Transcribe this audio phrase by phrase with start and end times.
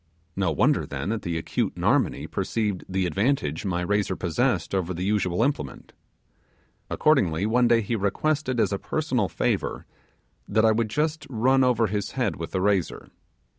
[0.35, 5.05] No wonder, then, that the acute Narmonee perceived the advantage my razor possessed over the
[5.05, 5.93] usual implement.
[6.89, 9.85] Accordingly, one day he requested as a personal favour
[10.47, 13.11] that I would just run over his head with the razor.